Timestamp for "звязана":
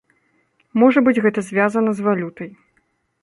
1.51-1.91